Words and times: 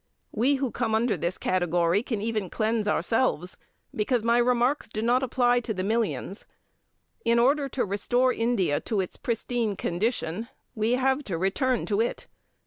We 0.31 0.55
who 0.55 0.71
come 0.71 0.95
under 0.95 1.15
this 1.15 1.37
category 1.37 2.01
can 2.01 2.21
even 2.21 2.49
cleanse 2.49 2.87
ourselves, 2.87 3.55
because 3.95 4.23
my 4.23 4.39
remarks 4.39 4.89
do 4.89 4.99
not 4.99 5.21
apply 5.21 5.59
to 5.59 5.75
the 5.75 5.83
millions. 5.83 6.47
In 7.23 7.37
order 7.37 7.69
to 7.69 7.85
restore 7.85 8.33
India 8.33 8.79
to 8.79 8.99
its 8.99 9.15
pristine 9.17 9.75
condition, 9.75 10.47
we 10.73 10.93
have 10.93 11.23
to 11.25 11.37
return 11.37 11.85
to 11.85 12.01
it. 12.01 12.25